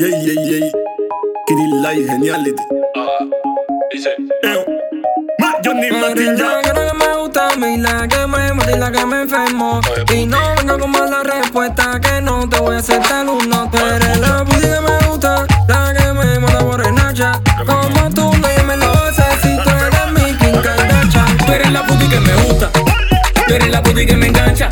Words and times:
Yay, 0.00 0.10
yay, 0.24 0.36
yay. 0.50 0.72
Kitty 1.46 1.66
Light, 1.82 2.06
geniality. 2.06 2.64
Dice, 3.92 4.14
Eo. 4.42 4.64
Ma, 5.38 5.52
Johnny 5.62 5.90
Martin, 5.90 6.36
la 6.38 6.62
ya. 6.62 6.72
que 6.72 6.94
me 6.94 7.16
gusta 7.18 7.48
a 7.50 7.56
mí, 7.56 7.76
la 7.76 8.08
que 8.08 8.26
me 8.26 8.52
mata 8.54 8.70
y 8.70 8.78
la 8.78 8.90
que 8.90 9.04
me 9.04 9.22
enfermo. 9.22 9.80
Y 10.14 10.26
no 10.26 10.38
venga 10.56 10.78
con 10.78 10.90
mala 10.90 11.22
respuesta 11.22 12.00
que 12.00 12.20
no 12.22 12.48
te 12.48 12.58
voy 12.60 12.76
a 12.76 12.78
aceptar 12.78 13.28
uno. 13.28 13.68
Tú 13.70 13.78
eres 13.78 14.18
la 14.20 14.44
puti 14.44 14.60
que 14.60 14.80
me 14.80 15.06
gusta, 15.08 15.46
la 15.68 15.94
que 15.94 16.12
me 16.12 16.38
mata 16.38 16.58
por 16.60 16.86
enacha. 16.86 17.32
Como 17.66 18.10
tú 18.14 18.30
nadie 18.40 18.62
me 18.62 18.76
lo 18.76 18.90
hace 18.90 19.22
si 19.42 19.56
tú 19.62 19.70
eres 19.70 20.12
mi 20.12 20.36
Kim 20.38 20.62
Kardashian. 20.62 21.36
Tú 21.44 21.52
eres 21.52 21.72
la 21.72 21.84
puti 21.86 22.08
que 22.08 22.20
me 22.20 22.34
gusta. 22.44 22.70
Tú 23.46 23.54
eres 23.54 23.68
la 23.70 23.82
puti 23.82 24.06
que 24.06 24.16
me 24.16 24.26
engancha. 24.28 24.68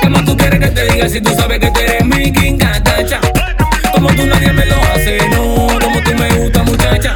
¿Qué 0.00 0.08
más 0.08 0.24
tú 0.24 0.36
quieres 0.36 0.58
que 0.58 0.68
te 0.68 0.84
diga 0.92 1.08
si 1.08 1.20
tú 1.20 1.30
sabes 1.34 1.60
que 1.60 1.70
tú 1.70 1.80
eres 1.80 2.04
mi 2.04 2.32
King 2.32 2.58
Kardashian? 2.58 3.20
Como 4.08 4.22
tú 4.22 4.26
nadie 4.26 4.52
me 4.54 4.64
lo 4.64 4.76
hace, 4.84 5.18
no. 5.28 5.66
Como 5.82 6.00
tú 6.02 6.14
me 6.14 6.32
gusta, 6.32 6.62
muchacha. 6.62 7.14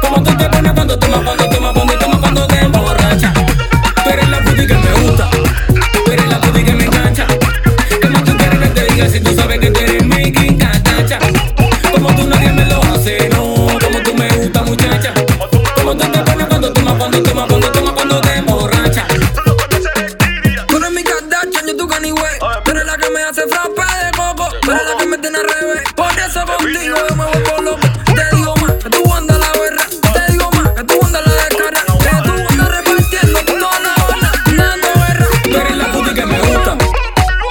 Como 0.00 0.20
tú 0.20 0.36
te 0.36 0.48
pones 0.48 0.72
cuando 0.72 0.98
tomas, 0.98 1.20
cuando 1.20 1.48
tomas, 1.48 1.72
cuando 1.72 1.96
tomas, 1.96 2.18
cuando 2.18 2.46
te 2.48 2.58
emborracha. 2.58 3.32
Tú 4.02 4.10
eres 4.10 4.28
la 4.28 4.40
puti 4.40 4.66
que 4.66 4.74
me 4.74 4.92
gusta. 4.94 5.30
Tú 5.30 6.12
eres 6.12 6.28
la 6.28 6.40
puti 6.40 6.64
que 6.64 6.72
me 6.72 6.84
engancha. 6.86 7.26
¿Qué 8.00 8.08
más 8.08 8.24
tú 8.24 8.36
quieres 8.36 8.58
que 8.58 8.66
te 8.66 8.84
diga 8.92 9.08
si 9.08 9.20
tú 9.20 9.32
sabes 9.32 9.60
que 9.60 9.70
tú 9.70 9.78
eres 9.78 10.04
mi 10.04 10.32
King? 10.32 10.58
Como 11.92 12.12
tú 12.16 12.26
nadie 12.26 12.50
me 12.50 12.66
lo 12.66 12.82
hace, 12.82 13.28
no. 13.28 13.44
Como 13.78 14.00
tú 14.02 14.14
me 14.14 14.28
gusta, 14.30 14.62
muchacha. 14.62 15.14
Como 15.76 15.96
tú 15.96 16.10
te 16.10 16.18
pones 16.18 16.46
cuando 16.48 16.72
tomas, 16.72 16.94
cuando 16.94 17.22
tomas, 17.22 17.46
cuando 17.46 17.70
tomas, 17.70 17.92
cuando 17.92 18.20
te 18.20 18.36
emborracha. 18.38 19.06
Tú 20.66 20.76
eres 20.78 20.90
mi 20.90 21.04
Kardashian, 21.04 21.66
yo 21.68 21.76
tu 21.76 21.86
Kanye 21.86 22.12
West. 22.12 22.42
Tú 22.64 22.70
eres 22.72 22.86
la 22.86 22.96
que 22.96 23.08
me 23.10 23.22
hace 23.22 23.42
frappe 23.46 23.82
de 24.04 24.10
coco. 24.16 24.48
Tú 24.62 24.72
eres 24.72 24.82
la 24.84 24.96
que 24.98 25.06
me 25.06 25.18
tiene 25.18 25.38
al 25.38 25.44
revés. 25.44 25.84
Por 26.32 26.56
contigo 26.56 26.96
yo 27.08 27.16
me 27.16 27.24
vuelvo 27.26 27.62
loco. 27.62 27.86
Te 28.06 28.36
digo 28.36 28.56
más, 28.56 28.72
que 28.72 28.88
tú 28.88 29.14
andas 29.14 29.38
la 29.38 29.52
berra. 29.52 29.86
Te 30.14 30.32
digo 30.32 30.50
más, 30.52 30.68
que 30.70 30.84
tú 30.84 30.98
andas 31.04 31.22
la 31.26 31.32
descarga. 31.34 31.82
Que 31.84 32.22
tú 32.22 32.32
andas 32.48 32.68
repartiendo 32.70 33.44
toda 33.44 33.80
la 33.80 33.94
banda. 34.08 34.32
Dando 34.56 34.88
guerra. 34.94 35.26
Tú 35.42 35.56
eres 35.58 35.76
la 35.76 35.92
puti 35.92 36.14
que 36.14 36.26
me 36.26 36.38
gusta. 36.40 36.78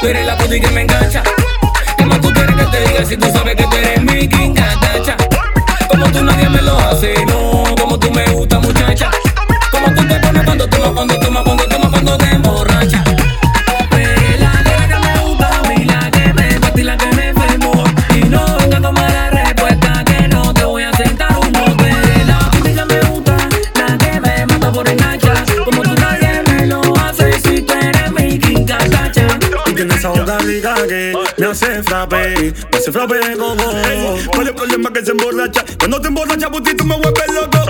Tú 0.02 0.08
eres 0.08 0.26
la 0.26 0.38
puti 0.38 0.60
que 0.60 0.72
me 0.72 0.82
engancha. 0.82 1.24
¿Qué 1.98 2.06
más 2.06 2.20
tú 2.20 2.34
quieres 2.34 2.56
que 2.56 2.66
te 2.66 2.88
diga 2.88 3.06
si 3.06 3.16
tú 3.16 3.32
sabes 3.32 3.56
que 3.56 3.64
tú 3.64 3.76
me 31.38 31.46
hace 31.46 31.84
frappe, 31.84 32.54
me 32.72 32.78
hace 32.78 32.92
frappe 32.92 33.20
como 33.38 33.56
¿Cuál 33.56 34.42
es 34.42 34.48
el 34.48 34.56
problema 34.56 34.94
que 34.94 35.06
se 35.06 35.12
emborracha? 35.12 35.66
Cuando 35.80 36.02
te 36.02 36.08
emborracha, 36.10 36.50
putito 36.52 36.84
me 36.84 36.96
vuelves 36.98 37.34
loco 37.34 37.63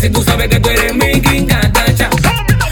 si 0.00 0.08
tú 0.08 0.22
sabes 0.22 0.48
que 0.48 0.58
tú 0.58 0.68
eres 0.70 0.94
mi 0.94 1.20
King 1.20 1.46
Kardashian? 1.46 2.10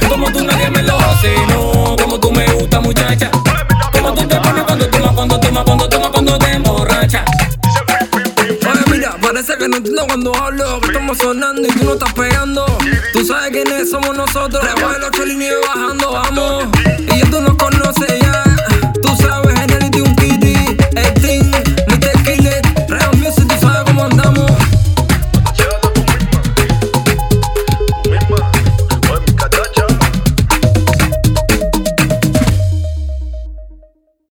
Como 0.09 0.33
tú 0.33 0.45
nadie 0.45 0.71
me 0.71 0.83
lo 0.83 0.99
hace, 0.99 1.35
no. 1.49 1.97
Como 2.03 2.19
tú 2.19 2.33
me 2.33 2.47
gusta, 2.53 2.81
muchacha. 2.81 3.31
Como 3.93 4.15
tú 4.15 4.27
te 4.27 4.37
pones 4.37 4.65
cuando 4.65 4.89
tomas, 4.89 5.13
cuando 5.13 5.41
tomas, 5.41 5.65
cuando 5.65 5.89
tomas, 5.89 6.09
cuando 6.09 6.39
te 6.39 6.53
emborracha. 6.53 7.25
Oye, 8.71 8.81
mira, 8.91 9.17
parece 9.21 9.57
que 9.59 9.69
no 9.69 9.77
entiendo 9.77 10.07
cuando 10.07 10.35
hablo. 10.35 10.81
Que 10.81 10.87
estamos 10.87 11.19
sonando 11.19 11.69
y 11.69 11.71
tú 11.73 11.85
no 11.85 11.93
estás 11.93 12.13
pegando. 12.15 12.67
Tú 13.13 13.25
sabes 13.25 13.51
quiénes 13.51 13.91
somos 13.91 14.17
nosotros. 14.17 14.65
Debajo 14.65 14.95
de 14.95 14.99
los 15.01 15.11
cholines 15.11 15.53